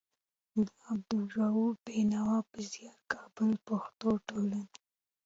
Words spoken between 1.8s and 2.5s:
بېنوا